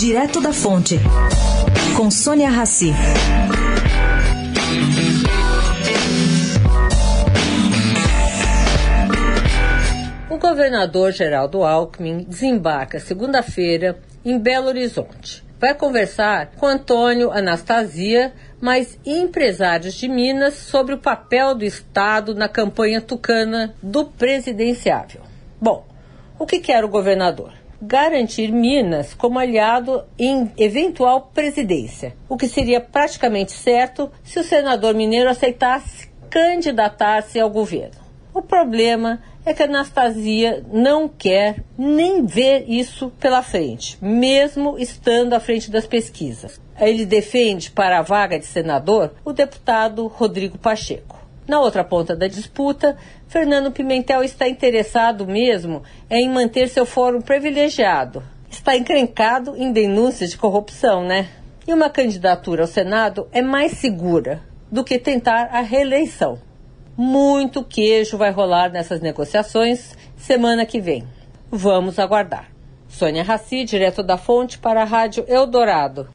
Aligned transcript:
Direto 0.00 0.40
da 0.40 0.50
Fonte, 0.50 0.98
com 1.94 2.10
Sônia 2.10 2.48
Rassi. 2.48 2.90
O 10.30 10.38
governador 10.38 11.12
Geraldo 11.12 11.62
Alckmin 11.62 12.24
desembarca 12.26 12.98
segunda-feira 12.98 13.98
em 14.24 14.38
Belo 14.38 14.68
Horizonte. 14.68 15.44
Vai 15.60 15.74
conversar 15.74 16.52
com 16.56 16.64
Antônio 16.64 17.30
Anastasia, 17.30 18.32
mais 18.58 18.98
empresários 19.04 19.92
de 19.92 20.08
Minas, 20.08 20.54
sobre 20.54 20.94
o 20.94 20.98
papel 20.98 21.54
do 21.54 21.64
Estado 21.66 22.34
na 22.34 22.48
campanha 22.48 23.02
tucana 23.02 23.74
do 23.82 24.06
presidenciável. 24.06 25.20
Bom, 25.60 25.86
o 26.38 26.46
que 26.46 26.58
quer 26.58 26.86
o 26.86 26.88
governador? 26.88 27.59
Garantir 27.82 28.52
Minas 28.52 29.14
como 29.14 29.38
aliado 29.38 30.04
em 30.18 30.52
eventual 30.58 31.30
presidência, 31.32 32.14
o 32.28 32.36
que 32.36 32.46
seria 32.46 32.80
praticamente 32.80 33.52
certo 33.52 34.10
se 34.22 34.38
o 34.38 34.44
senador 34.44 34.94
mineiro 34.94 35.30
aceitasse 35.30 36.10
candidatar-se 36.28 37.40
ao 37.40 37.48
governo. 37.48 38.00
O 38.32 38.42
problema 38.42 39.20
é 39.44 39.54
que 39.54 39.62
Anastasia 39.62 40.64
não 40.70 41.08
quer 41.08 41.64
nem 41.76 42.24
ver 42.24 42.64
isso 42.68 43.10
pela 43.18 43.42
frente, 43.42 43.98
mesmo 44.00 44.78
estando 44.78 45.32
à 45.32 45.40
frente 45.40 45.70
das 45.70 45.86
pesquisas. 45.86 46.60
Ele 46.78 47.04
defende 47.04 47.70
para 47.70 47.98
a 47.98 48.02
vaga 48.02 48.38
de 48.38 48.46
senador 48.46 49.14
o 49.24 49.32
deputado 49.32 50.06
Rodrigo 50.06 50.58
Pacheco. 50.58 51.18
Na 51.46 51.60
outra 51.60 51.82
ponta 51.82 52.14
da 52.14 52.28
disputa, 52.28 52.96
Fernando 53.26 53.72
Pimentel 53.72 54.22
está 54.22 54.48
interessado 54.48 55.26
mesmo 55.26 55.82
em 56.08 56.28
manter 56.28 56.68
seu 56.68 56.86
fórum 56.86 57.20
privilegiado. 57.20 58.22
Está 58.50 58.76
encrencado 58.76 59.56
em 59.56 59.72
denúncias 59.72 60.30
de 60.30 60.38
corrupção, 60.38 61.04
né? 61.04 61.28
E 61.66 61.72
uma 61.72 61.90
candidatura 61.90 62.62
ao 62.62 62.68
Senado 62.68 63.28
é 63.32 63.42
mais 63.42 63.72
segura 63.72 64.42
do 64.70 64.84
que 64.84 64.98
tentar 64.98 65.48
a 65.52 65.60
reeleição. 65.60 66.38
Muito 66.96 67.64
queijo 67.64 68.18
vai 68.18 68.30
rolar 68.30 68.70
nessas 68.70 69.00
negociações 69.00 69.96
semana 70.16 70.66
que 70.66 70.80
vem. 70.80 71.04
Vamos 71.50 71.98
aguardar. 71.98 72.50
Sônia 72.88 73.22
Raci, 73.22 73.64
direto 73.64 74.02
da 74.02 74.16
Fonte, 74.16 74.58
para 74.58 74.82
a 74.82 74.84
Rádio 74.84 75.24
Eldorado. 75.28 76.08